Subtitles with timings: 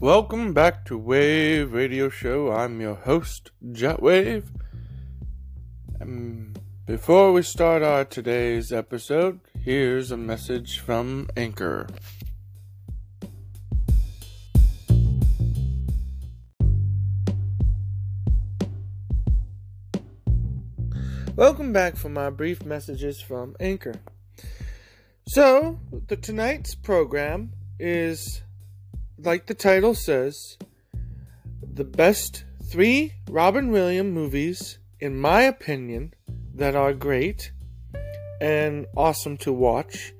[0.00, 2.52] Welcome back to Wave Radio Show.
[2.52, 4.44] I'm your host, Jetwave.
[5.98, 11.88] And um, before we start our today's episode, here's a message from Anchor.
[21.34, 23.96] Welcome back for my brief messages from Anchor.
[25.26, 28.42] So, the tonight's program is
[29.18, 30.56] like the title says,
[31.62, 36.14] the best three Robin Williams movies, in my opinion,
[36.54, 37.52] that are great
[38.40, 40.12] and awesome to watch.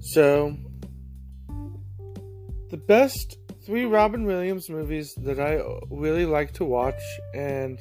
[0.00, 0.56] So,
[2.70, 5.60] the best three Robin Williams movies that I
[5.90, 7.00] really like to watch
[7.34, 7.80] and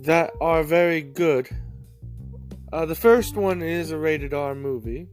[0.00, 1.48] that are very good.
[2.72, 5.08] Uh, the first one is a rated R movie,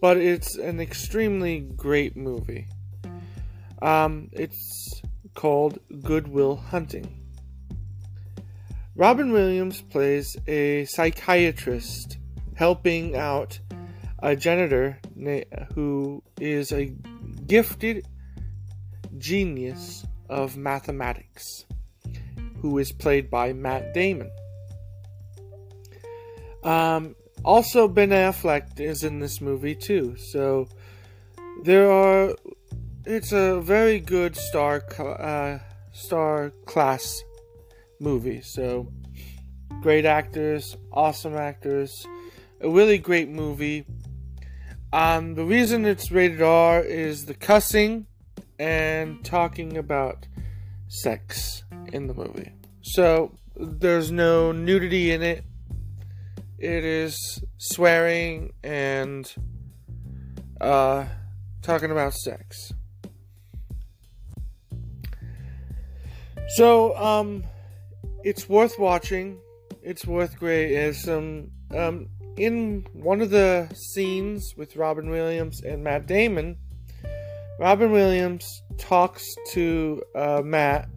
[0.00, 2.68] but it's an extremely great movie.
[3.80, 5.02] Um, it's
[5.34, 7.18] called Good Will Hunting.
[8.96, 12.18] Robin Williams plays a psychiatrist
[12.56, 13.60] helping out
[14.20, 14.98] a janitor
[15.74, 16.92] who is a
[17.46, 18.04] gifted
[19.16, 21.64] genius of mathematics
[22.60, 24.30] who is played by Matt Damon.
[26.64, 30.16] Um, also, Ben Affleck is in this movie too.
[30.16, 30.68] So
[31.62, 32.34] there are.
[33.04, 35.58] It's a very good star uh,
[35.92, 37.22] star class
[38.00, 38.42] movie.
[38.42, 38.92] So
[39.80, 42.06] great actors, awesome actors,
[42.60, 43.86] a really great movie.
[44.92, 48.06] Um, the reason it's rated R is the cussing
[48.58, 50.26] and talking about
[50.88, 52.52] sex in the movie.
[52.82, 55.44] So there's no nudity in it.
[56.58, 59.32] It is swearing and
[60.60, 61.06] uh,
[61.62, 62.72] talking about sex.
[66.56, 67.44] So um,
[68.24, 69.38] it's worth watching.
[69.82, 70.92] It's worth great.
[70.94, 76.56] Some um, in one of the scenes with Robin Williams and Matt Damon.
[77.60, 80.88] Robin Williams talks to uh, Matt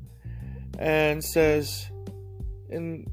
[0.80, 1.90] and says,
[2.69, 3.09] and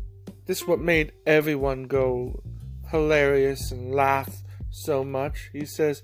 [0.48, 2.42] this is what made everyone go
[2.90, 5.50] hilarious and laugh so much.
[5.52, 6.02] He says,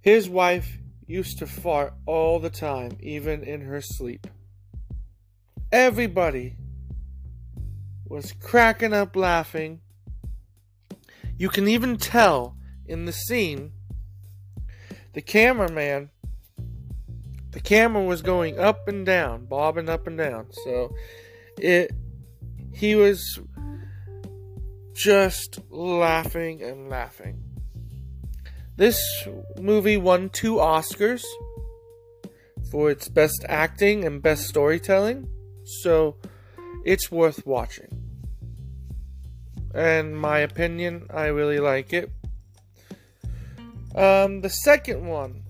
[0.00, 4.26] his wife used to fart all the time, even in her sleep.
[5.70, 6.56] Everybody
[8.04, 9.80] was cracking up laughing.
[11.36, 13.72] You can even tell in the scene
[15.12, 16.10] the cameraman
[17.52, 20.48] the camera was going up and down, bobbing up and down.
[20.64, 20.92] So
[21.56, 21.92] it
[22.72, 23.40] he was
[24.98, 27.40] just laughing and laughing.
[28.76, 29.00] This
[29.56, 31.22] movie won two Oscars
[32.72, 35.28] for its best acting and best storytelling,
[35.64, 36.16] so
[36.84, 38.02] it's worth watching.
[39.72, 42.10] And my opinion, I really like it.
[43.94, 45.44] Um, the second one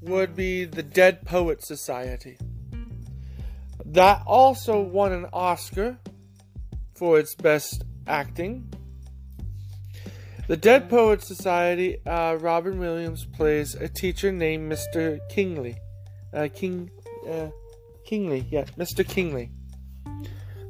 [0.00, 2.38] would be the Dead Poet Society.
[3.84, 5.98] That also won an Oscar
[6.94, 8.68] for its best acting.
[10.48, 15.20] The Dead Poets Society, uh, Robin Williams plays a teacher named Mr.
[15.30, 15.76] Kingley.
[16.34, 16.90] Uh, King,
[17.28, 17.50] uh,
[18.04, 19.06] Kingley, yeah, Mr.
[19.06, 19.52] Kingley.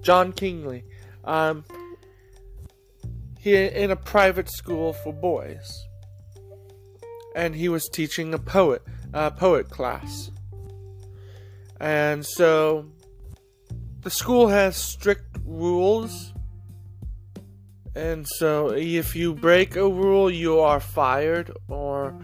[0.03, 0.85] John Kingley.
[1.25, 1.65] Um,
[3.39, 5.87] he in a private school for boys,
[7.35, 8.83] and he was teaching a poet
[9.37, 10.31] poet class.
[11.81, 12.87] And so
[14.03, 16.35] the school has strict rules.
[17.95, 21.51] And so if you break a rule, you are fired.
[21.69, 22.15] Or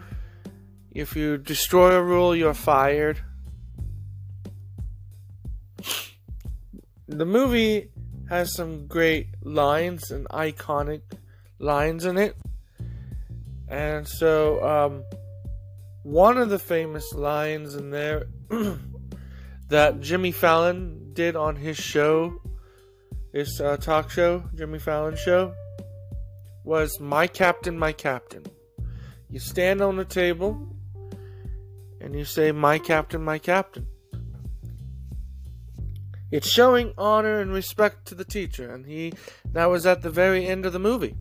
[0.93, 3.21] if you destroy a rule, you're fired.
[7.09, 7.91] The movie
[8.28, 11.03] has some great lines and iconic
[11.59, 12.37] lines in it.
[13.69, 15.04] And so, um,
[16.03, 18.27] one of the famous lines in there
[19.69, 22.41] that Jimmy Fallon did on his show,
[23.36, 25.53] his uh, talk show, Jimmy Fallon show,
[26.65, 28.47] was My Captain, My Captain.
[29.28, 30.74] You stand on the table
[32.00, 33.86] and you say, My Captain, My Captain.
[36.30, 39.12] It's showing honor and respect to the teacher, and he
[39.53, 41.15] that was at the very end of the movie.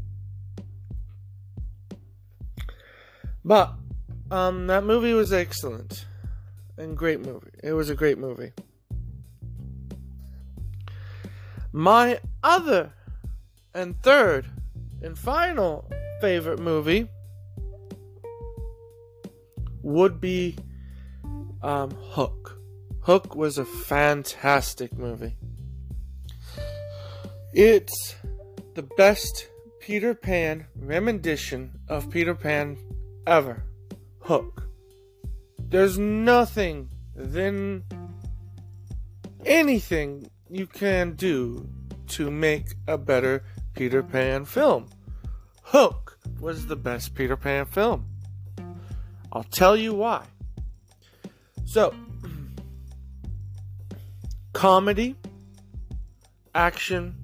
[3.44, 3.74] But
[4.32, 6.06] um, that movie was excellent
[6.78, 7.52] and great movie.
[7.62, 8.54] It was a great movie.
[11.76, 12.94] My other
[13.74, 14.46] and third
[15.02, 15.92] and final
[16.22, 17.10] favorite movie
[19.82, 20.56] would be
[21.62, 22.58] um, Hook.
[23.02, 25.36] Hook was a fantastic movie.
[27.52, 28.16] It's
[28.76, 29.50] the best
[29.82, 32.78] Peter Pan rendition of Peter Pan
[33.28, 33.66] ever.
[34.22, 34.64] Hook.
[35.60, 37.84] There's nothing than
[39.46, 41.68] anything you can do
[42.08, 43.44] to make a better
[43.74, 44.88] Peter Pan film.
[45.64, 48.06] Hook was the best Peter Pan film.
[49.32, 50.24] I'll tell you why.
[51.66, 51.94] So,
[54.54, 55.16] comedy,
[56.54, 57.16] action,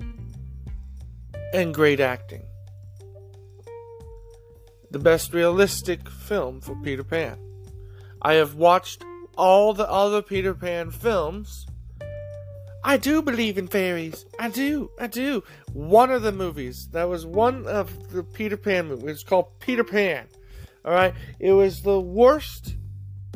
[1.53, 2.43] and great acting.
[4.89, 7.37] The best realistic film for Peter Pan.
[8.21, 9.05] I have watched
[9.37, 11.65] all the other Peter Pan films.
[12.83, 14.25] I do believe in fairies.
[14.39, 14.89] I do.
[14.99, 15.43] I do.
[15.73, 19.11] One of the movies, that was one of the Peter Pan movies.
[19.11, 20.27] It's called Peter Pan.
[20.83, 21.13] All right.
[21.39, 22.75] It was the worst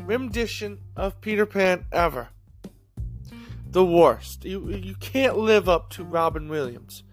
[0.02, 2.30] rendition of Peter Pan ever.
[3.70, 4.46] The worst.
[4.46, 7.04] You you can't live up to Robin Williams.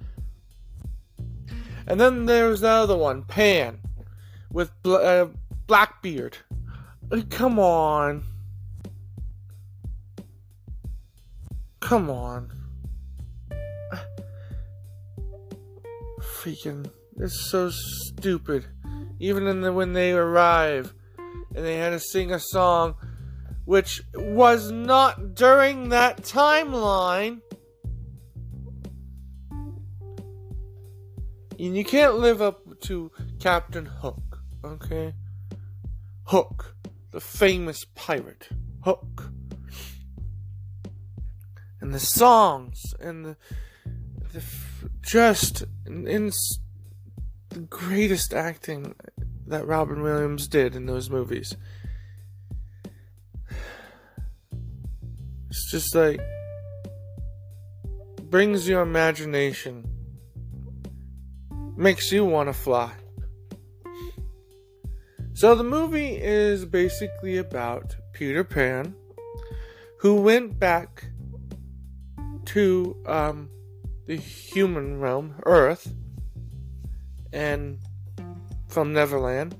[1.86, 3.80] And then there's the other one, Pan,
[4.50, 5.26] with uh,
[5.66, 6.38] Blackbeard.
[7.30, 8.22] Come on.
[11.92, 12.50] Come on.
[16.22, 16.90] Freaking.
[17.18, 18.64] It's so stupid.
[19.20, 20.94] Even in the, when they arrive
[21.54, 22.94] and they had to sing a song
[23.66, 27.42] which was not during that timeline.
[29.50, 35.12] And you can't live up to Captain Hook, okay?
[36.24, 36.74] Hook
[37.10, 38.48] the famous pirate
[38.82, 39.30] Hook.
[41.82, 43.36] And the songs and the,
[44.32, 44.42] the
[45.02, 46.32] just in, in
[47.48, 48.94] the greatest acting
[49.48, 51.56] that Robin Williams did in those movies.
[55.48, 56.20] It's just like
[58.30, 59.84] brings your imagination,
[61.76, 62.92] makes you want to fly.
[65.34, 68.94] So the movie is basically about Peter Pan,
[69.98, 71.06] who went back
[72.52, 73.48] to um,
[74.06, 75.94] the human realm, Earth,
[77.32, 77.78] and
[78.68, 79.56] from Neverland,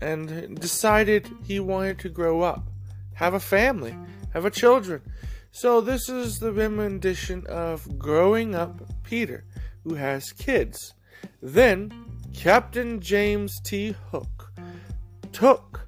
[0.00, 2.70] and decided he wanted to grow up,
[3.12, 3.94] have a family,
[4.32, 5.02] have a children.
[5.52, 9.44] So this is the rendition of growing up Peter,
[9.82, 10.94] who has kids.
[11.42, 11.92] Then
[12.34, 13.94] Captain James T.
[14.10, 14.50] Hook
[15.30, 15.86] took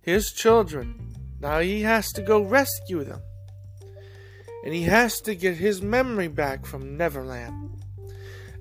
[0.00, 1.12] his children.
[1.40, 3.20] Now he has to go rescue them.
[4.64, 7.84] And he has to get his memory back from Neverland.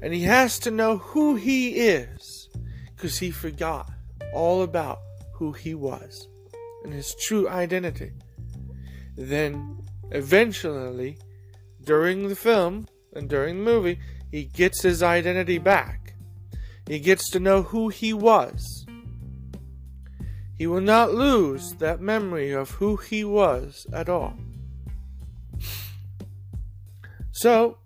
[0.02, 2.50] And he has to know who he is
[2.96, 3.92] because he forgot
[4.34, 5.00] all about
[5.34, 6.28] who he was
[6.84, 8.12] and his true identity.
[9.16, 11.20] Then, eventually,
[11.84, 14.00] during the film and during the movie,
[14.32, 16.16] he gets his identity back.
[16.88, 18.86] He gets to know who he was
[20.62, 24.36] he will not lose that memory of who he was at all.
[27.42, 27.80] So,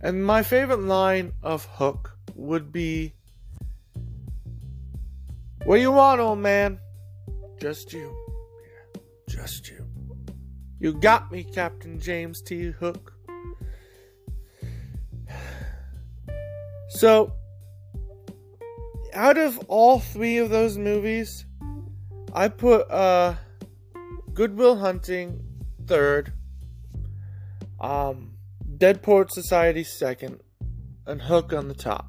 [0.00, 3.14] and my favorite line of Hook would be
[5.64, 6.80] What do you want, old man?
[7.60, 8.12] Just you.
[9.28, 9.86] Just you.
[10.80, 12.72] You got me, Captain James T.
[12.72, 13.12] Hook.
[16.88, 17.32] So,
[19.12, 21.44] out of all three of those movies,
[22.32, 23.36] I put uh,
[24.34, 25.40] Good Will Hunting
[25.86, 26.32] third,
[27.82, 28.36] um,
[28.78, 30.40] Dead Poet Society second,
[31.06, 32.08] and Hook on the top.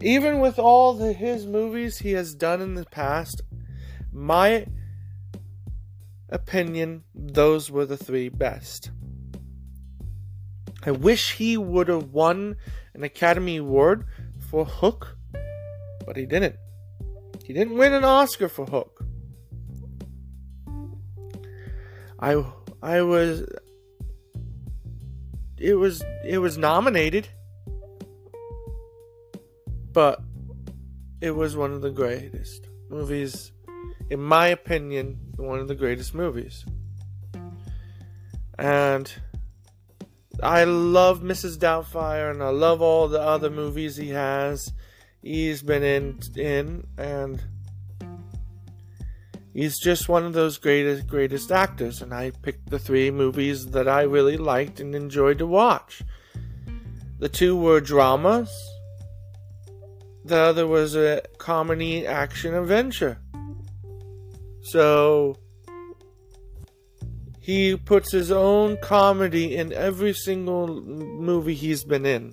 [0.00, 3.42] Even with all the, his movies he has done in the past,
[4.12, 4.66] my
[6.28, 8.90] opinion, those were the three best.
[10.84, 12.56] I wish he would have won
[12.94, 14.04] an Academy Award
[14.38, 15.18] for Hook
[16.08, 16.56] but he didn't.
[17.44, 19.04] He didn't win an Oscar for Hook.
[22.18, 22.42] I
[22.82, 23.44] I was
[25.60, 27.28] it was it was nominated
[29.92, 30.22] but
[31.20, 33.52] it was one of the greatest movies
[34.10, 36.64] in my opinion one of the greatest movies
[38.58, 39.12] and
[40.42, 41.58] I love Mrs.
[41.58, 44.72] Doubtfire and I love all the other movies he has
[45.22, 47.42] he's been in in and
[49.58, 53.88] he's just one of those greatest greatest actors and I picked the three movies that
[53.88, 56.00] I really liked and enjoyed to watch.
[57.18, 58.50] The two were dramas.
[60.24, 63.18] The other was a comedy action adventure.
[64.62, 65.36] So
[67.40, 72.32] he puts his own comedy in every single movie he's been in.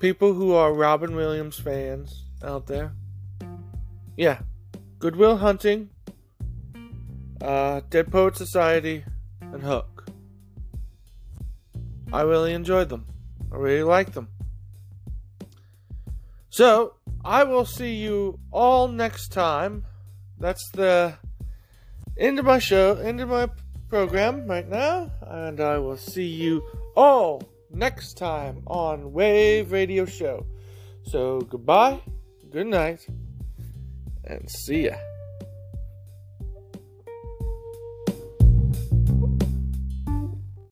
[0.00, 2.92] People who are Robin Williams fans out there.
[4.16, 4.40] Yeah.
[4.98, 5.90] Good Will Hunting,
[7.40, 9.04] uh, Dead Poet Society,
[9.40, 10.08] and Hook.
[12.12, 13.06] I really enjoyed them.
[13.52, 14.28] I really liked them.
[16.50, 19.84] So, I will see you all next time.
[20.40, 21.14] That's the
[22.16, 23.48] end of my show, end of my
[23.88, 26.62] program right now, and I will see you
[26.96, 30.44] all next time on Wave Radio Show.
[31.04, 32.00] So, goodbye,
[32.50, 33.06] good night,
[34.24, 34.96] and see ya.